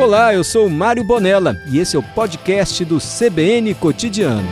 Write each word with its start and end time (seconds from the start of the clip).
Olá, 0.00 0.32
eu 0.32 0.42
sou 0.42 0.66
Mário 0.70 1.04
Bonella 1.04 1.56
e 1.70 1.78
esse 1.78 1.94
é 1.94 1.98
o 1.98 2.02
podcast 2.02 2.82
do 2.86 2.96
CBN 2.96 3.74
Cotidiano. 3.74 4.48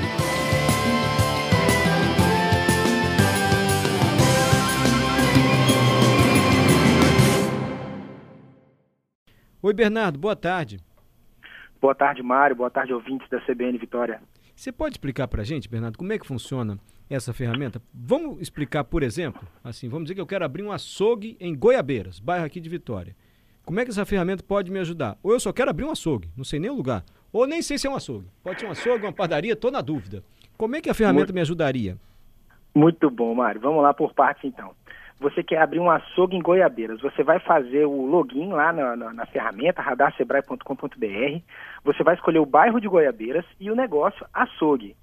Oi, 9.62 9.72
Bernardo, 9.72 10.18
boa 10.18 10.36
tarde. 10.36 10.80
Boa 11.80 11.94
tarde, 11.94 12.22
Mário. 12.22 12.54
Boa 12.54 12.70
tarde, 12.70 12.92
ouvintes 12.92 13.26
da 13.30 13.40
CBN 13.40 13.78
Vitória. 13.78 14.20
Você 14.54 14.70
pode 14.70 14.96
explicar 14.96 15.28
para 15.28 15.40
a 15.40 15.44
gente, 15.46 15.66
Bernardo, 15.66 15.96
como 15.96 16.12
é 16.12 16.18
que 16.18 16.26
funciona 16.26 16.78
essa 17.08 17.32
ferramenta? 17.32 17.80
Vamos 17.94 18.38
explicar, 18.42 18.84
por 18.84 19.02
exemplo, 19.02 19.48
assim, 19.64 19.88
vamos 19.88 20.04
dizer 20.04 20.14
que 20.14 20.20
eu 20.20 20.26
quero 20.26 20.44
abrir 20.44 20.62
um 20.62 20.70
açougue 20.70 21.38
em 21.40 21.56
Goiabeiras, 21.56 22.20
bairro 22.20 22.44
aqui 22.44 22.60
de 22.60 22.68
Vitória. 22.68 23.16
Como 23.68 23.80
é 23.80 23.84
que 23.84 23.90
essa 23.90 24.06
ferramenta 24.06 24.42
pode 24.42 24.72
me 24.72 24.78
ajudar? 24.78 25.18
Ou 25.22 25.30
eu 25.30 25.38
só 25.38 25.52
quero 25.52 25.68
abrir 25.68 25.84
um 25.84 25.90
açougue, 25.90 26.30
não 26.34 26.42
sei 26.42 26.58
nem 26.58 26.70
o 26.70 26.74
lugar. 26.74 27.04
Ou 27.30 27.46
nem 27.46 27.60
sei 27.60 27.76
se 27.76 27.86
é 27.86 27.90
um 27.90 27.94
açougue. 27.94 28.26
Pode 28.42 28.60
ser 28.60 28.66
um 28.66 28.70
açougue, 28.70 29.04
uma 29.04 29.12
padaria, 29.12 29.52
estou 29.52 29.70
na 29.70 29.82
dúvida. 29.82 30.24
Como 30.56 30.74
é 30.74 30.80
que 30.80 30.88
a 30.88 30.94
ferramenta 30.94 31.26
Muito... 31.26 31.34
me 31.34 31.42
ajudaria? 31.42 31.98
Muito 32.74 33.10
bom, 33.10 33.34
Mário. 33.34 33.60
Vamos 33.60 33.82
lá 33.82 33.92
por 33.92 34.14
partes 34.14 34.42
então. 34.42 34.70
Você 35.20 35.42
quer 35.42 35.60
abrir 35.60 35.80
um 35.80 35.90
açougue 35.90 36.34
em 36.34 36.40
Goiabeiras, 36.40 37.02
você 37.02 37.22
vai 37.22 37.40
fazer 37.40 37.84
o 37.84 38.06
login 38.06 38.48
lá 38.52 38.72
na, 38.72 38.96
na, 38.96 39.12
na 39.12 39.26
ferramenta 39.26 39.82
radarsebrae.com.br, 39.82 41.42
você 41.84 42.02
vai 42.02 42.14
escolher 42.14 42.38
o 42.38 42.46
bairro 42.46 42.80
de 42.80 42.88
Goiabeiras 42.88 43.44
e 43.60 43.70
o 43.70 43.76
negócio 43.76 44.26
açougue. 44.32 44.96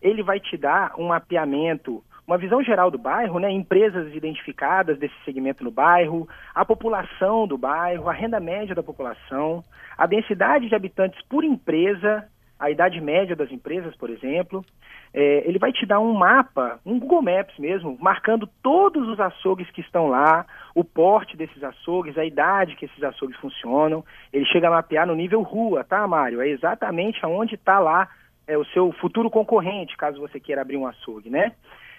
Ele 0.00 0.22
vai 0.22 0.38
te 0.38 0.56
dar 0.56 0.92
um 0.96 1.08
mapeamento, 1.08 2.04
uma 2.26 2.36
visão 2.36 2.62
geral 2.62 2.90
do 2.90 2.98
bairro, 2.98 3.38
né? 3.38 3.50
empresas 3.50 4.14
identificadas 4.14 4.98
desse 4.98 5.14
segmento 5.24 5.62
no 5.62 5.70
bairro, 5.70 6.28
a 6.54 6.64
população 6.64 7.46
do 7.46 7.56
bairro, 7.56 8.08
a 8.08 8.12
renda 8.12 8.40
média 8.40 8.74
da 8.74 8.82
população, 8.82 9.62
a 9.96 10.06
densidade 10.06 10.68
de 10.68 10.74
habitantes 10.74 11.20
por 11.28 11.44
empresa, 11.44 12.26
a 12.58 12.70
idade 12.70 13.00
média 13.00 13.36
das 13.36 13.52
empresas, 13.52 13.94
por 13.96 14.10
exemplo, 14.10 14.64
é, 15.12 15.48
ele 15.48 15.58
vai 15.58 15.72
te 15.72 15.86
dar 15.86 16.00
um 16.00 16.12
mapa, 16.12 16.80
um 16.84 16.98
Google 16.98 17.22
Maps 17.22 17.56
mesmo, 17.58 17.96
marcando 18.00 18.48
todos 18.62 19.08
os 19.08 19.20
açougues 19.20 19.70
que 19.70 19.80
estão 19.80 20.08
lá, 20.08 20.44
o 20.74 20.82
porte 20.82 21.36
desses 21.36 21.62
açougues, 21.62 22.18
a 22.18 22.24
idade 22.24 22.76
que 22.76 22.86
esses 22.86 23.02
açougues 23.02 23.36
funcionam. 23.38 24.04
Ele 24.32 24.44
chega 24.46 24.68
a 24.68 24.70
mapear 24.70 25.06
no 25.06 25.14
nível 25.14 25.42
rua, 25.42 25.84
tá, 25.84 26.06
Mário? 26.06 26.40
É 26.40 26.48
exatamente 26.48 27.24
aonde 27.24 27.54
está 27.54 27.78
lá 27.78 28.08
é, 28.46 28.56
o 28.58 28.64
seu 28.66 28.92
futuro 28.92 29.30
concorrente, 29.30 29.96
caso 29.96 30.20
você 30.20 30.40
queira 30.40 30.62
abrir 30.62 30.76
um 30.76 30.86
açougue, 30.86 31.30
né? 31.30 31.52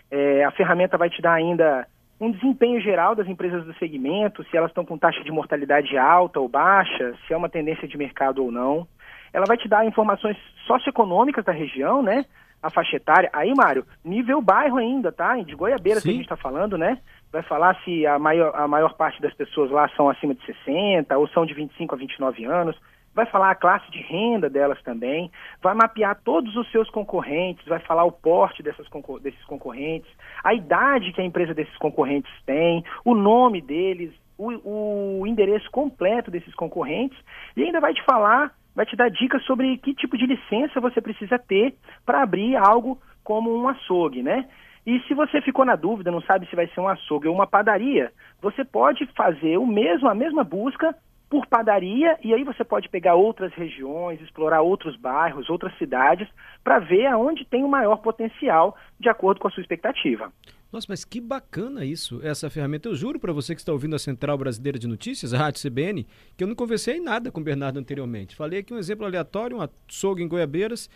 É, 0.09 0.43
a 0.43 0.51
ferramenta 0.51 0.97
vai 0.97 1.09
te 1.09 1.21
dar 1.21 1.33
ainda 1.33 1.87
um 2.19 2.31
desempenho 2.31 2.81
geral 2.81 3.15
das 3.15 3.27
empresas 3.27 3.63
do 3.65 3.73
segmento, 3.75 4.43
se 4.45 4.57
elas 4.57 4.71
estão 4.71 4.83
com 4.83 4.97
taxa 4.97 5.23
de 5.23 5.31
mortalidade 5.31 5.97
alta 5.97 6.39
ou 6.39 6.49
baixa, 6.49 7.13
se 7.25 7.33
é 7.33 7.37
uma 7.37 7.49
tendência 7.49 7.87
de 7.87 7.97
mercado 7.97 8.43
ou 8.43 8.51
não. 8.51 8.87
Ela 9.31 9.45
vai 9.45 9.57
te 9.57 9.67
dar 9.67 9.85
informações 9.85 10.37
socioeconômicas 10.65 11.45
da 11.45 11.51
região, 11.51 12.01
né? 12.01 12.25
a 12.61 12.69
faixa 12.69 12.95
etária. 12.95 13.29
Aí, 13.33 13.53
Mário, 13.55 13.85
nível 14.03 14.41
bairro 14.41 14.77
ainda, 14.77 15.11
tá? 15.11 15.35
De 15.37 15.55
Goiabeira 15.55 16.01
que 16.01 16.09
a 16.09 16.13
gente 16.13 16.23
está 16.23 16.35
falando, 16.35 16.77
né? 16.77 16.97
Vai 17.31 17.43
falar 17.43 17.75
se 17.83 18.05
a 18.05 18.17
maior, 18.17 18.53
a 18.55 18.67
maior 18.67 18.93
parte 18.95 19.21
das 19.21 19.33
pessoas 19.33 19.69
lá 19.69 19.89
são 19.95 20.09
acima 20.09 20.33
de 20.33 20.45
60 20.45 21.17
ou 21.17 21.27
são 21.27 21.45
de 21.45 21.53
25 21.53 21.93
a 21.93 21.97
29 21.97 22.45
anos. 22.45 22.77
Vai 23.17 23.25
falar 23.25 23.49
a 23.49 23.55
classe 23.55 23.89
de 23.89 23.99
renda 23.99 24.47
delas 24.47 24.79
também. 24.83 25.31
Vai 25.59 25.73
mapear 25.73 26.21
todos 26.23 26.55
os 26.55 26.69
seus 26.69 26.87
concorrentes, 26.91 27.65
vai 27.65 27.79
falar 27.79 28.03
o 28.03 28.11
porte 28.11 28.61
dessas, 28.61 28.85
desses 29.23 29.43
concorrentes, 29.45 30.07
a 30.43 30.53
idade 30.53 31.11
que 31.11 31.19
a 31.19 31.25
empresa 31.25 31.51
desses 31.51 31.75
concorrentes 31.77 32.31
tem, 32.45 32.85
o 33.03 33.15
nome 33.15 33.59
deles, 33.59 34.13
o, 34.37 35.21
o 35.21 35.25
endereço 35.25 35.67
completo 35.71 36.29
desses 36.29 36.53
concorrentes. 36.53 37.17
E 37.55 37.63
ainda 37.63 37.81
vai 37.81 37.91
te 37.91 38.03
falar 38.03 38.53
vai 38.75 38.85
te 38.85 38.95
dar 38.95 39.09
dicas 39.09 39.43
sobre 39.45 39.79
que 39.79 39.95
tipo 39.95 40.15
de 40.15 40.27
licença 40.27 40.79
você 40.79 41.01
precisa 41.01 41.39
ter 41.39 41.73
para 42.05 42.21
abrir 42.21 42.55
algo 42.55 43.01
como 43.23 43.51
um 43.51 43.67
açougue, 43.67 44.21
né? 44.21 44.47
E 44.85 44.99
se 45.07 45.15
você 45.15 45.41
ficou 45.41 45.65
na 45.65 45.75
dúvida, 45.75 46.11
não 46.11 46.21
sabe 46.21 46.45
se 46.45 46.55
vai 46.55 46.67
ser 46.67 46.81
um 46.81 46.87
açougue 46.87 47.27
ou 47.27 47.33
uma 47.33 47.47
padaria, 47.47 48.11
você 48.39 48.63
pode 48.63 49.07
fazer 49.07 49.57
o 49.57 49.65
mesmo, 49.65 50.07
a 50.07 50.13
mesma 50.13 50.43
busca 50.43 50.95
por 51.29 51.45
padaria 51.45 52.17
e 52.23 52.33
aí 52.33 52.43
você 52.43 52.63
pode 52.63 52.89
pegar 52.89 53.15
outras 53.15 53.53
regiões, 53.53 54.21
explorar 54.21 54.61
outros 54.61 54.95
bairros, 54.95 55.49
outras 55.49 55.77
cidades, 55.77 56.27
para 56.63 56.79
ver 56.79 57.05
aonde 57.07 57.45
tem 57.45 57.63
o 57.63 57.67
maior 57.67 57.97
potencial 57.97 58.75
de 58.99 59.09
acordo 59.09 59.39
com 59.39 59.47
a 59.47 59.51
sua 59.51 59.61
expectativa. 59.61 60.31
Nossa, 60.71 60.87
mas 60.89 61.05
que 61.05 61.21
bacana 61.21 61.85
isso, 61.85 62.19
essa 62.23 62.49
ferramenta. 62.49 62.89
Eu 62.89 62.95
juro 62.95 63.19
para 63.19 63.31
você 63.31 63.55
que 63.55 63.61
está 63.61 63.71
ouvindo 63.71 63.95
a 63.95 63.99
Central 63.99 64.37
Brasileira 64.37 64.77
de 64.77 64.87
Notícias, 64.87 65.33
a 65.33 65.37
Rádio 65.37 65.61
CBN, 65.61 66.05
que 66.35 66.43
eu 66.43 66.47
não 66.47 66.55
conversei 66.55 66.99
nada 66.99 67.31
com 67.31 67.39
o 67.39 67.43
Bernardo 67.43 67.79
anteriormente. 67.79 68.35
Falei 68.35 68.59
aqui 68.59 68.73
um 68.73 68.77
exemplo 68.77 69.05
aleatório, 69.05 69.57
um 69.57 69.61
açougue 69.61 70.23
em 70.23 70.27
Goiabeiras. 70.27 70.89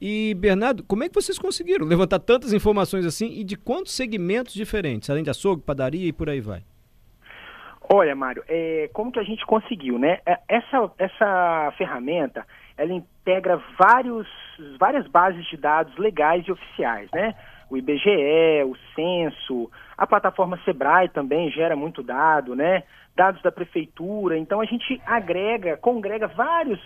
E, 0.00 0.34
Bernardo, 0.34 0.84
como 0.84 1.02
é 1.02 1.08
que 1.08 1.14
vocês 1.14 1.38
conseguiram 1.38 1.86
levantar 1.86 2.18
tantas 2.18 2.52
informações 2.52 3.04
assim 3.04 3.32
e 3.32 3.42
de 3.42 3.56
quantos 3.56 3.92
segmentos 3.92 4.54
diferentes, 4.54 5.10
além 5.10 5.24
de 5.24 5.30
açougue, 5.30 5.62
padaria 5.62 6.06
e 6.06 6.12
por 6.12 6.28
aí 6.28 6.40
vai? 6.40 6.62
Olha, 7.88 8.16
Mário, 8.16 8.42
é, 8.48 8.90
como 8.92 9.12
que 9.12 9.20
a 9.20 9.24
gente 9.24 9.46
conseguiu, 9.46 9.98
né? 9.98 10.18
É, 10.26 10.38
essa, 10.48 10.90
essa 10.98 11.72
ferramenta, 11.76 12.44
ela 12.76 12.92
integra 12.92 13.60
vários, 13.78 14.26
várias 14.78 15.06
bases 15.06 15.46
de 15.46 15.56
dados 15.56 15.96
legais 15.96 16.46
e 16.46 16.52
oficiais, 16.52 17.08
né? 17.12 17.34
o 17.68 17.76
IBGE, 17.76 18.64
o 18.64 18.76
censo, 18.94 19.70
a 19.96 20.06
plataforma 20.06 20.58
Sebrae 20.64 21.08
também 21.08 21.50
gera 21.50 21.74
muito 21.74 22.02
dado, 22.02 22.54
né? 22.54 22.84
Dados 23.14 23.42
da 23.42 23.50
prefeitura. 23.50 24.38
Então 24.38 24.60
a 24.60 24.64
gente 24.64 25.00
agrega, 25.04 25.76
congrega 25.76 26.28
vários 26.28 26.80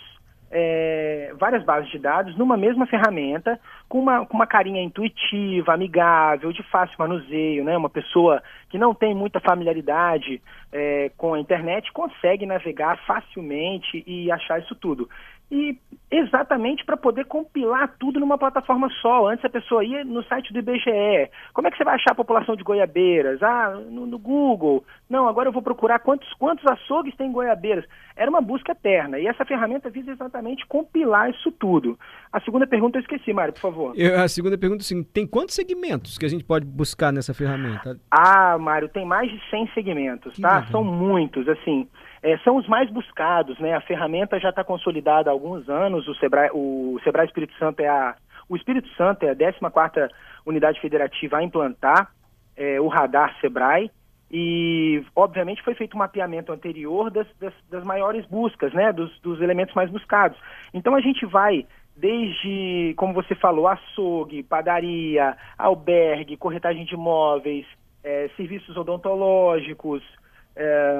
é, 0.50 1.33
várias 1.38 1.65
bases 1.65 1.91
de 1.91 1.99
dados 1.99 2.37
numa 2.37 2.56
mesma 2.56 2.87
ferramenta, 2.87 3.59
com 3.88 4.00
uma, 4.00 4.27
com 4.27 4.34
uma 4.34 4.47
carinha 4.47 4.83
intuitiva, 4.83 5.72
amigável, 5.72 6.53
de 6.53 6.62
fácil 6.65 6.97
manuseio, 6.99 7.65
né? 7.65 7.77
Uma 7.77 7.88
pessoa 7.88 8.43
que 8.69 8.78
não 8.78 8.94
tem 8.94 9.15
muita 9.15 9.39
familiaridade 9.41 10.43
é, 10.72 11.10
com 11.16 11.34
a 11.34 11.41
internet 11.41 11.93
consegue 11.93 12.47
navegar 12.47 12.99
facilmente 13.06 14.03
e 14.06 14.31
achar 14.31 14.59
isso 14.60 14.75
tudo 14.75 15.09
e 15.50 15.77
exatamente 16.11 16.84
para 16.84 16.97
poder 16.97 17.25
compilar 17.27 17.94
tudo 17.99 18.19
numa 18.19 18.37
plataforma 18.37 18.88
só. 19.00 19.28
Antes 19.28 19.44
a 19.44 19.49
pessoa 19.49 19.84
ia 19.84 20.05
no 20.05 20.22
site 20.25 20.53
do 20.53 20.59
IBGE. 20.59 21.31
Como 21.53 21.69
é 21.69 21.71
que 21.71 21.77
você 21.77 21.84
vai 21.84 21.94
achar 21.94 22.12
a 22.12 22.16
população 22.16 22.56
de 22.56 22.65
Goiabeiras? 22.65 23.41
Ah, 23.43 23.71
no, 23.91 24.06
no 24.06 24.19
Google. 24.19 24.84
Não, 25.09 25.28
agora 25.28 25.49
eu 25.49 25.53
vou 25.53 25.62
procurar 25.62 26.00
quantos, 26.00 26.33
quantos 26.34 26.66
açougues 26.66 27.15
tem 27.16 27.28
em 27.28 27.33
Goiabeiras. 27.33 27.84
Era 28.16 28.31
uma 28.31 28.41
busca 28.41 28.72
eterna 28.72 29.19
e 29.19 29.27
essa 29.27 29.44
ferramenta 29.44 29.89
visa 29.89 30.10
exatamente 30.10 30.66
compilar 30.66 31.31
isso 31.31 31.53
tudo. 31.53 31.99
A 32.33 32.41
segunda 32.41 32.66
pergunta 32.66 32.99
eu 32.99 33.03
esqueci, 33.03 33.33
Mário, 33.33 33.55
por 33.55 33.60
favor. 33.60 33.93
Eu, 33.97 34.21
a 34.21 34.28
segunda 34.28 34.59
pergunta 34.59 34.83
é 34.83 34.84
assim, 34.84 35.03
tem 35.03 35.27
quantos 35.27 35.55
segmentos 35.55 36.19
que 36.19 36.27
a 36.27 36.28
gente 36.28 36.44
pode 36.44 36.66
buscar 36.66 37.12
nessa 37.12 37.33
ferramenta? 37.33 37.99
Ah, 38.10 38.59
Mário, 38.59 38.89
tem 38.89 39.05
mais 39.05 39.31
de 39.31 39.41
100 39.49 39.71
segmentos, 39.75 40.39
tá? 40.39 40.66
São 40.66 40.83
muitos, 40.83 41.49
assim 41.49 41.89
é, 42.22 42.36
são 42.38 42.56
os 42.56 42.69
mais 42.69 42.91
buscados, 42.91 43.58
né? 43.58 43.75
A 43.75 43.81
ferramenta 43.81 44.38
já 44.38 44.50
está 44.50 44.62
consolidada 44.62 45.31
há 45.31 45.32
alguns 45.32 45.69
anos, 45.69 46.06
o 46.06 46.14
Sebrae, 46.16 46.50
o 46.53 46.98
Sebrae 47.03 47.26
Espírito 47.26 47.54
Santo 47.58 47.81
é 47.81 47.88
a, 47.88 48.14
o 48.48 48.56
Espírito 48.56 48.88
Santo 48.97 49.25
é 49.25 49.31
a 49.31 49.36
14ª 49.36 50.08
unidade 50.44 50.80
federativa 50.80 51.38
a 51.38 51.42
implantar 51.42 52.10
é, 52.56 52.80
o 52.80 52.88
radar 52.88 53.34
Sebrae 53.41 53.91
e, 54.30 55.03
obviamente, 55.16 55.62
foi 55.62 55.75
feito 55.75 55.97
um 55.97 55.98
mapeamento 55.98 56.53
anterior 56.53 57.10
das, 57.10 57.26
das, 57.41 57.53
das 57.69 57.82
maiores 57.82 58.25
buscas, 58.26 58.72
né? 58.72 58.92
Dos, 58.92 59.19
dos 59.20 59.41
elementos 59.41 59.75
mais 59.75 59.91
buscados. 59.91 60.38
Então, 60.72 60.94
a 60.94 61.00
gente 61.00 61.26
vai 61.26 61.66
desde, 61.97 62.94
como 62.97 63.12
você 63.12 63.34
falou, 63.34 63.66
açougue, 63.66 64.42
padaria, 64.42 65.36
albergue, 65.59 66.36
corretagem 66.36 66.84
de 66.84 66.94
imóveis, 66.94 67.66
é, 68.03 68.30
serviços 68.36 68.76
odontológicos, 68.76 70.03
é, 70.56 70.94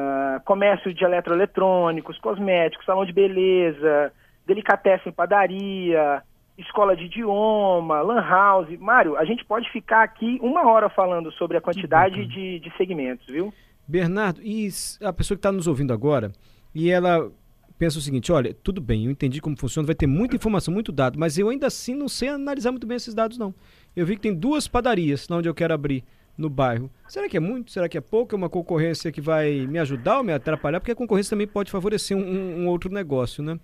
comércio 0.50 0.93
de 0.93 1.05
eletroeletrônicos, 1.05 2.19
cosméticos, 2.19 2.84
salão 2.84 3.07
de 3.07 3.13
beleza, 3.13 4.13
delicatessen 4.45 5.13
padaria, 5.13 6.24
escola 6.59 6.97
de 6.97 7.04
idioma, 7.04 8.03
lan 8.03 8.21
house. 8.21 8.77
Mário, 8.80 9.16
a 9.16 9.24
gente 9.24 9.45
pode 9.45 9.71
ficar 9.71 10.03
aqui 10.03 10.41
uma 10.42 10.69
hora 10.69 10.89
falando 10.89 11.30
sobre 11.30 11.57
a 11.57 11.60
quantidade 11.60 12.27
de, 12.27 12.59
de 12.59 12.77
segmentos, 12.77 13.24
viu? 13.28 13.54
Bernardo, 13.86 14.41
e 14.42 14.69
a 15.01 15.13
pessoa 15.13 15.36
que 15.36 15.39
está 15.39 15.53
nos 15.53 15.69
ouvindo 15.69 15.92
agora, 15.92 16.33
e 16.74 16.91
ela 16.91 17.30
pensa 17.78 17.98
o 17.98 18.03
seguinte, 18.03 18.33
olha, 18.33 18.53
tudo 18.53 18.80
bem, 18.80 19.04
eu 19.04 19.10
entendi 19.13 19.41
como 19.41 19.57
funciona, 19.57 19.86
vai 19.86 19.95
ter 19.95 20.09
muita 20.09 20.34
informação, 20.34 20.74
muito 20.74 20.91
dado, 20.91 21.16
mas 21.16 21.39
eu 21.39 21.48
ainda 21.48 21.69
assim 21.69 21.95
não 21.95 22.09
sei 22.09 22.28
analisar 22.28 22.72
muito 22.72 22.89
bem 22.89 22.97
esses 22.97 23.15
dados, 23.15 23.39
não. 23.39 23.54
Eu 23.95 24.04
vi 24.04 24.16
que 24.16 24.22
tem 24.22 24.34
duas 24.34 24.66
padarias 24.66 25.30
onde 25.30 25.48
eu 25.48 25.54
quero 25.54 25.72
abrir 25.72 26.03
no 26.41 26.48
bairro. 26.48 26.91
Será 27.07 27.28
que 27.28 27.37
é 27.37 27.41
muito? 27.41 27.71
Será 27.71 27.89
que 27.89 27.98
é 27.98 28.01
pouco? 28.01 28.34
É 28.34 28.37
uma 28.37 28.48
concorrência 28.48 29.13
que 29.13 29.21
vai 29.21 29.66
me 29.66 29.78
ajudar 29.78 30.19
ou 30.19 30.25
me 30.25 30.33
atrapalhar? 30.33 30.81
Porque 30.81 30.92
a 30.92 30.97
concorrência 30.97 31.31
também 31.31 31.47
pode 31.47 31.71
favorecer 31.71 32.16
um, 32.16 32.63
um 32.63 32.66
outro 32.66 32.91
negócio, 32.91 33.42
né? 33.42 33.60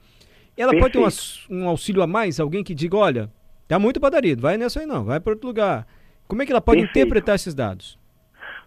Ela 0.57 0.73
Perfeito. 0.73 0.99
pode 0.99 1.17
ter 1.49 1.55
um, 1.55 1.63
um, 1.63 1.69
auxílio 1.69 2.03
a 2.03 2.07
mais? 2.07 2.39
Alguém 2.39 2.63
que 2.63 2.75
diga, 2.75 2.97
olha, 2.97 3.31
tá 3.67 3.79
muito 3.79 3.99
padaria, 3.99 4.37
vai 4.37 4.57
nessa 4.57 4.81
aí 4.81 4.87
não, 4.87 5.05
vai 5.05 5.19
para 5.19 5.33
outro 5.33 5.47
lugar. 5.47 5.87
Como 6.29 6.43
é 6.43 6.47
que 6.47 6.53
ela 6.53 6.61
pode 6.61 6.81
Perfeito. 6.81 6.99
interpretar 6.99 7.35
esses 7.35 7.55
dados? 7.55 7.99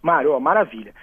Mário, 0.01 0.39
maravilha. 0.39 0.93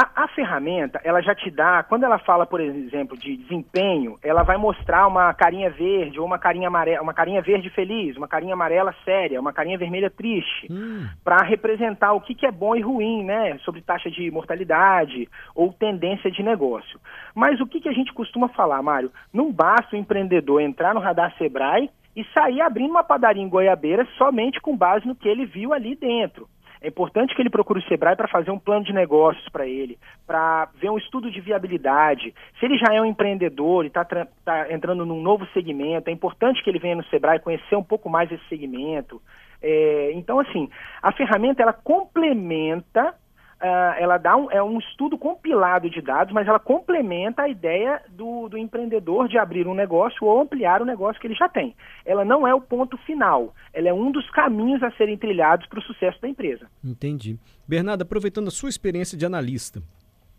A, 0.00 0.24
a, 0.24 0.28
ferramenta, 0.28 0.98
ela 1.04 1.20
já 1.20 1.34
te 1.34 1.50
dá, 1.50 1.82
quando 1.82 2.04
ela 2.04 2.18
fala, 2.18 2.46
por 2.46 2.58
exemplo, 2.58 3.18
de 3.18 3.36
desempenho, 3.36 4.18
ela 4.22 4.42
vai 4.42 4.56
mostrar 4.56 5.06
uma 5.06 5.34
carinha 5.34 5.68
verde 5.68 6.18
ou 6.18 6.24
uma 6.24 6.38
carinha 6.38 6.68
amarela, 6.68 7.02
uma 7.02 7.12
carinha 7.12 7.42
verde 7.42 7.68
feliz, 7.68 8.16
uma 8.16 8.26
carinha 8.26 8.54
amarela 8.54 8.94
séria, 9.04 9.38
uma 9.38 9.52
carinha 9.52 9.76
vermelha 9.76 10.08
triste, 10.08 10.72
hum. 10.72 11.06
para 11.22 11.44
representar 11.44 12.14
o 12.14 12.20
que, 12.22 12.34
que 12.34 12.46
é 12.46 12.50
bom 12.50 12.74
e 12.74 12.80
ruim, 12.80 13.24
né, 13.24 13.58
sobre 13.58 13.82
taxa 13.82 14.10
de 14.10 14.30
mortalidade 14.30 15.28
ou 15.54 15.70
tendência 15.70 16.30
de 16.30 16.42
negócio. 16.42 16.98
Mas 17.34 17.60
o 17.60 17.66
que, 17.66 17.78
que 17.78 17.88
a 17.88 17.92
gente 17.92 18.14
costuma 18.14 18.48
falar, 18.48 18.80
Mário? 18.82 19.12
Não 19.30 19.52
basta 19.52 19.94
o 19.94 19.98
empreendedor 19.98 20.62
entrar 20.62 20.94
no 20.94 21.00
radar 21.00 21.36
Sebrae 21.36 21.90
e 22.16 22.24
sair 22.32 22.62
abrindo 22.62 22.90
uma 22.90 23.04
padaria 23.04 23.42
em 23.42 23.48
Goiabeira 23.50 24.08
somente 24.16 24.62
com 24.62 24.74
base 24.74 25.06
no 25.06 25.14
que 25.14 25.28
ele 25.28 25.44
viu 25.44 25.74
ali 25.74 25.94
dentro. 25.94 26.48
É 26.82 26.88
importante 26.88 27.34
que 27.34 27.42
ele 27.42 27.50
procure 27.50 27.80
o 27.80 27.88
Sebrae 27.88 28.16
para 28.16 28.28
fazer 28.28 28.50
um 28.50 28.58
plano 28.58 28.84
de 28.84 28.92
negócios 28.92 29.46
para 29.50 29.66
ele, 29.66 29.98
para 30.26 30.68
ver 30.80 30.90
um 30.90 30.96
estudo 30.96 31.30
de 31.30 31.40
viabilidade. 31.40 32.34
Se 32.58 32.64
ele 32.64 32.78
já 32.78 32.94
é 32.94 33.00
um 33.00 33.04
empreendedor 33.04 33.84
e 33.84 33.88
está 33.88 34.04
tá 34.04 34.72
entrando 34.72 35.04
num 35.04 35.20
novo 35.20 35.46
segmento, 35.52 36.08
é 36.08 36.12
importante 36.12 36.62
que 36.62 36.70
ele 36.70 36.78
venha 36.78 36.96
no 36.96 37.04
Sebrae 37.04 37.38
conhecer 37.38 37.76
um 37.76 37.82
pouco 37.82 38.08
mais 38.08 38.32
esse 38.32 38.44
segmento. 38.48 39.20
É, 39.62 40.12
então, 40.14 40.40
assim, 40.40 40.70
a 41.02 41.12
ferramenta 41.12 41.62
ela 41.62 41.74
complementa 41.74 43.14
Uh, 43.60 43.92
ela 43.98 44.16
dá 44.16 44.34
um, 44.34 44.50
é 44.50 44.62
um 44.62 44.78
estudo 44.78 45.18
compilado 45.18 45.90
de 45.90 46.00
dados, 46.00 46.32
mas 46.32 46.48
ela 46.48 46.58
complementa 46.58 47.42
a 47.42 47.48
ideia 47.48 48.00
do, 48.08 48.48
do 48.48 48.56
empreendedor 48.56 49.28
de 49.28 49.36
abrir 49.36 49.68
um 49.68 49.74
negócio 49.74 50.26
ou 50.26 50.40
ampliar 50.40 50.80
o 50.80 50.86
negócio 50.86 51.20
que 51.20 51.26
ele 51.26 51.34
já 51.34 51.46
tem. 51.46 51.76
Ela 52.06 52.24
não 52.24 52.46
é 52.46 52.54
o 52.54 52.60
ponto 52.60 52.96
final, 52.98 53.54
ela 53.74 53.86
é 53.86 53.92
um 53.92 54.10
dos 54.10 54.28
caminhos 54.30 54.82
a 54.82 54.90
serem 54.92 55.18
trilhados 55.18 55.66
para 55.66 55.78
o 55.78 55.82
sucesso 55.82 56.18
da 56.22 56.28
empresa. 56.28 56.66
Entendi. 56.82 57.38
Bernardo, 57.68 58.00
aproveitando 58.00 58.48
a 58.48 58.50
sua 58.50 58.70
experiência 58.70 59.18
de 59.18 59.26
analista, 59.26 59.82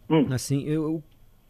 hum. 0.10 0.26
assim, 0.34 0.64
eu, 0.66 0.96
o 0.96 1.04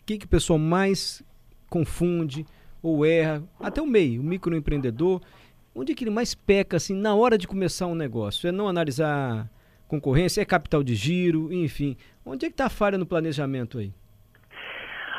que, 0.06 0.18
que 0.18 0.26
o 0.26 0.30
pessoal 0.30 0.60
mais 0.60 1.24
confunde 1.70 2.46
ou 2.84 3.06
erra, 3.06 3.44
até 3.62 3.82
o 3.82 3.88
meio, 3.88 4.20
o 4.20 4.26
microempreendedor, 4.26 5.22
onde 5.74 5.94
é 5.94 5.96
que 5.96 6.04
ele 6.04 6.12
mais 6.12 6.36
peca 6.36 6.76
assim 6.76 6.94
na 6.94 7.16
hora 7.16 7.38
de 7.38 7.48
começar 7.48 7.88
um 7.88 7.96
negócio? 7.96 8.50
É 8.50 8.52
não 8.52 8.68
analisar 8.68 9.50
concorrência, 9.92 10.42
é 10.42 10.46
capital 10.46 10.82
de 10.82 10.96
giro, 10.96 11.52
enfim. 11.52 11.98
Onde 12.26 12.46
é 12.46 12.50
que 12.50 12.54
está 12.54 12.68
a 12.68 12.70
falha 12.70 12.98
no 12.98 13.06
planejamento 13.06 13.78
aí? 13.78 13.92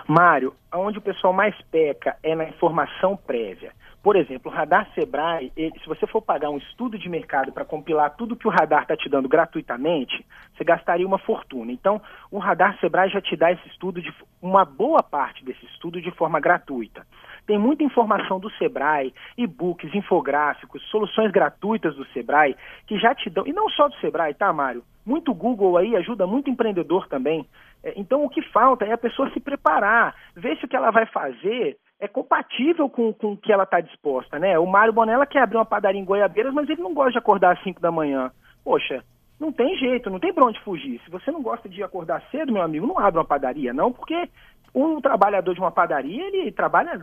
Mário, 0.08 0.54
onde 0.74 0.96
o 0.96 1.02
pessoal 1.02 1.32
mais 1.34 1.54
peca 1.70 2.16
é 2.22 2.34
na 2.34 2.48
informação 2.48 3.14
prévia. 3.14 3.72
Por 4.02 4.16
exemplo, 4.16 4.50
o 4.50 4.54
Radar 4.54 4.88
Sebrae, 4.94 5.52
ele, 5.56 5.78
se 5.78 5.86
você 5.86 6.06
for 6.06 6.22
pagar 6.22 6.50
um 6.50 6.56
estudo 6.56 6.98
de 6.98 7.08
mercado 7.08 7.52
para 7.52 7.64
compilar 7.64 8.16
tudo 8.16 8.34
que 8.34 8.48
o 8.48 8.50
Radar 8.50 8.82
está 8.82 8.96
te 8.96 9.08
dando 9.08 9.28
gratuitamente, 9.28 10.26
você 10.56 10.64
gastaria 10.64 11.06
uma 11.06 11.18
fortuna. 11.18 11.70
Então, 11.70 12.00
o 12.30 12.38
Radar 12.38 12.76
Sebrae 12.80 13.10
já 13.10 13.20
te 13.20 13.36
dá 13.36 13.52
esse 13.52 13.68
estudo, 13.68 14.02
de 14.02 14.12
uma 14.40 14.64
boa 14.64 15.02
parte 15.02 15.44
desse 15.44 15.64
estudo 15.66 16.00
de 16.00 16.10
forma 16.10 16.40
gratuita. 16.40 17.06
Tem 17.46 17.58
muita 17.58 17.82
informação 17.82 18.38
do 18.38 18.50
Sebrae, 18.52 19.12
e-books, 19.36 19.94
infográficos, 19.94 20.82
soluções 20.90 21.30
gratuitas 21.30 21.94
do 21.96 22.04
Sebrae, 22.06 22.56
que 22.86 22.98
já 22.98 23.14
te 23.14 23.28
dão, 23.28 23.46
e 23.46 23.52
não 23.52 23.68
só 23.70 23.88
do 23.88 23.96
Sebrae, 23.96 24.34
tá, 24.34 24.52
Mário? 24.52 24.82
Muito 25.04 25.34
Google 25.34 25.76
aí 25.76 25.96
ajuda 25.96 26.26
muito 26.26 26.48
empreendedor 26.48 27.08
também. 27.08 27.46
É, 27.82 27.94
então, 27.96 28.24
o 28.24 28.28
que 28.28 28.40
falta 28.42 28.84
é 28.84 28.92
a 28.92 28.98
pessoa 28.98 29.30
se 29.30 29.40
preparar, 29.40 30.14
ver 30.36 30.56
se 30.58 30.64
o 30.64 30.68
que 30.68 30.76
ela 30.76 30.90
vai 30.90 31.06
fazer 31.06 31.76
é 31.98 32.08
compatível 32.08 32.88
com, 32.88 33.12
com 33.12 33.32
o 33.32 33.36
que 33.36 33.52
ela 33.52 33.64
está 33.64 33.80
disposta, 33.80 34.38
né? 34.38 34.58
O 34.58 34.66
Mário 34.66 34.92
Bonella 34.92 35.26
quer 35.26 35.42
abrir 35.42 35.56
uma 35.56 35.64
padaria 35.64 36.00
em 36.00 36.04
Goiabeiras, 36.04 36.52
mas 36.52 36.68
ele 36.68 36.82
não 36.82 36.94
gosta 36.94 37.12
de 37.12 37.18
acordar 37.18 37.52
às 37.52 37.62
5 37.62 37.80
da 37.80 37.92
manhã. 37.92 38.30
Poxa, 38.64 39.04
não 39.38 39.52
tem 39.52 39.76
jeito, 39.76 40.10
não 40.10 40.20
tem 40.20 40.32
para 40.32 40.46
onde 40.46 40.60
fugir. 40.60 41.00
Se 41.04 41.10
você 41.10 41.30
não 41.30 41.42
gosta 41.42 41.68
de 41.68 41.82
acordar 41.82 42.22
cedo, 42.30 42.52
meu 42.52 42.62
amigo, 42.62 42.86
não 42.86 42.98
abre 42.98 43.18
uma 43.18 43.24
padaria, 43.24 43.72
não, 43.72 43.92
porque 43.92 44.28
um 44.74 45.00
trabalhador 45.00 45.54
de 45.54 45.60
uma 45.60 45.70
padaria, 45.70 46.26
ele 46.26 46.50
trabalha 46.50 47.00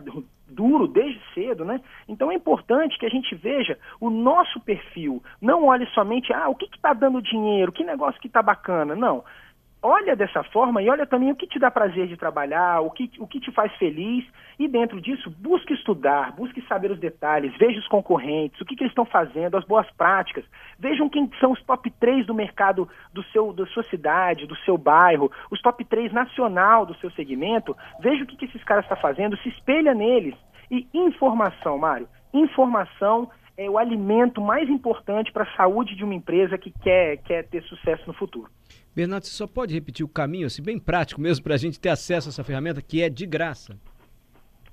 duro 0.48 0.88
desde 0.88 1.20
cedo, 1.32 1.64
né? 1.64 1.80
Então 2.08 2.30
é 2.30 2.34
importante 2.34 2.98
que 2.98 3.06
a 3.06 3.10
gente 3.10 3.34
veja 3.34 3.78
o 4.00 4.10
nosso 4.10 4.60
perfil. 4.60 5.22
Não 5.40 5.66
olhe 5.66 5.86
somente, 5.94 6.32
ah, 6.32 6.48
o 6.48 6.54
que 6.54 6.66
está 6.74 6.92
dando 6.92 7.22
dinheiro, 7.22 7.72
que 7.72 7.84
negócio 7.84 8.20
que 8.20 8.26
está 8.26 8.42
bacana. 8.42 8.94
Não 8.96 9.24
olha 9.82 10.14
dessa 10.14 10.42
forma 10.44 10.82
e 10.82 10.90
olha 10.90 11.06
também 11.06 11.30
o 11.30 11.36
que 11.36 11.46
te 11.46 11.58
dá 11.58 11.70
prazer 11.70 12.06
de 12.06 12.16
trabalhar, 12.16 12.80
o 12.80 12.90
que, 12.90 13.10
o 13.18 13.26
que 13.26 13.40
te 13.40 13.50
faz 13.50 13.74
feliz, 13.76 14.24
e 14.58 14.68
dentro 14.68 15.00
disso, 15.00 15.30
busque 15.30 15.72
estudar, 15.72 16.32
busque 16.32 16.60
saber 16.66 16.90
os 16.90 16.98
detalhes, 16.98 17.56
veja 17.58 17.78
os 17.78 17.88
concorrentes, 17.88 18.60
o 18.60 18.64
que, 18.64 18.76
que 18.76 18.82
eles 18.82 18.90
estão 18.90 19.06
fazendo, 19.06 19.56
as 19.56 19.64
boas 19.64 19.90
práticas, 19.92 20.44
vejam 20.78 21.08
quem 21.08 21.30
são 21.40 21.52
os 21.52 21.62
top 21.62 21.90
3 21.92 22.26
do 22.26 22.34
mercado 22.34 22.88
do 23.12 23.22
seu, 23.24 23.52
da 23.52 23.66
sua 23.66 23.82
cidade, 23.84 24.46
do 24.46 24.56
seu 24.58 24.76
bairro, 24.76 25.32
os 25.50 25.60
top 25.62 25.82
3 25.84 26.12
nacional 26.12 26.84
do 26.84 26.94
seu 26.96 27.10
segmento, 27.12 27.74
veja 28.00 28.22
o 28.22 28.26
que, 28.26 28.36
que 28.36 28.44
esses 28.44 28.62
caras 28.64 28.84
estão 28.84 28.98
fazendo, 28.98 29.36
se 29.38 29.48
espelha 29.48 29.94
neles. 29.94 30.34
E 30.70 30.86
informação, 30.94 31.78
Mário, 31.78 32.08
informação 32.32 33.28
é 33.60 33.68
o 33.68 33.76
alimento 33.76 34.40
mais 34.40 34.70
importante 34.70 35.30
para 35.30 35.44
a 35.44 35.54
saúde 35.54 35.94
de 35.94 36.02
uma 36.02 36.14
empresa 36.14 36.56
que 36.56 36.70
quer, 36.70 37.18
quer 37.18 37.46
ter 37.46 37.62
sucesso 37.64 38.02
no 38.06 38.14
futuro. 38.14 38.50
Bernardo, 38.96 39.26
você 39.26 39.32
só 39.32 39.46
pode 39.46 39.74
repetir 39.74 40.02
o 40.02 40.08
caminho, 40.08 40.46
assim, 40.46 40.62
bem 40.62 40.78
prático 40.78 41.20
mesmo, 41.20 41.44
para 41.44 41.52
a 41.52 41.58
gente 41.58 41.78
ter 41.78 41.90
acesso 41.90 42.28
a 42.28 42.30
essa 42.30 42.42
ferramenta 42.42 42.80
que 42.80 43.02
é 43.02 43.10
de 43.10 43.26
graça? 43.26 43.78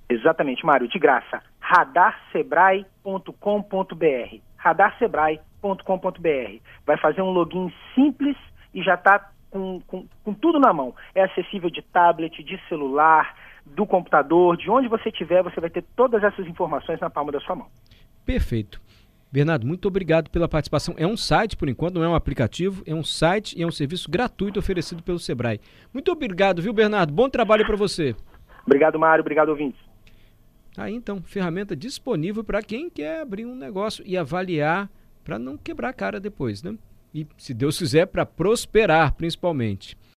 Exatamente, 0.07 0.65
Mário, 0.65 0.87
de 0.87 0.97
graça. 0.97 1.43
radarsebrae.com.br 1.59 4.37
radarsebrae.com.br 4.55 6.61
Vai 6.85 6.97
fazer 6.97 7.21
um 7.21 7.31
login 7.31 7.69
simples 7.93 8.37
e 8.73 8.81
já 8.81 8.93
está 8.93 9.31
com, 9.51 9.81
com, 9.85 10.07
com 10.23 10.33
tudo 10.33 10.61
na 10.61 10.71
mão. 10.71 10.95
É 11.13 11.23
acessível 11.23 11.69
de 11.69 11.81
tablet, 11.81 12.41
de 12.41 12.57
celular, 12.69 13.35
do 13.65 13.85
computador, 13.85 14.55
de 14.55 14.69
onde 14.69 14.87
você 14.87 15.09
estiver, 15.09 15.43
você 15.43 15.59
vai 15.59 15.69
ter 15.69 15.83
todas 15.93 16.23
essas 16.23 16.47
informações 16.47 17.01
na 17.01 17.09
palma 17.09 17.33
da 17.33 17.41
sua 17.41 17.57
mão. 17.57 17.67
Perfeito. 18.27 18.81
Bernardo, 19.31 19.65
muito 19.65 19.87
obrigado 19.87 20.29
pela 20.29 20.49
participação. 20.49 20.93
É 20.97 21.07
um 21.07 21.15
site, 21.15 21.55
por 21.55 21.69
enquanto, 21.69 21.95
não 21.95 22.03
é 22.03 22.09
um 22.09 22.15
aplicativo, 22.15 22.83
é 22.85 22.93
um 22.93 23.03
site 23.03 23.57
e 23.57 23.63
é 23.63 23.67
um 23.67 23.71
serviço 23.71 24.11
gratuito 24.11 24.59
oferecido 24.59 25.01
pelo 25.01 25.17
Sebrae. 25.17 25.61
Muito 25.93 26.11
obrigado, 26.11 26.61
viu, 26.61 26.73
Bernardo? 26.73 27.13
Bom 27.13 27.29
trabalho 27.29 27.65
para 27.65 27.77
você. 27.77 28.13
Obrigado, 28.65 28.99
Mário. 28.99 29.21
Obrigado, 29.21 29.49
ouvintes. 29.49 29.79
Aí 30.75 30.93
então, 30.93 31.21
ferramenta 31.23 31.73
disponível 31.73 32.43
para 32.43 32.61
quem 32.61 32.89
quer 32.89 33.21
abrir 33.21 33.45
um 33.45 33.55
negócio 33.55 34.03
e 34.05 34.17
avaliar 34.17 34.89
para 35.23 35.39
não 35.39 35.57
quebrar 35.57 35.89
a 35.89 35.93
cara 35.93 36.19
depois, 36.19 36.61
né? 36.61 36.77
E, 37.13 37.25
se 37.37 37.53
Deus 37.53 37.77
quiser, 37.77 38.07
para 38.07 38.25
prosperar, 38.25 39.13
principalmente. 39.13 39.97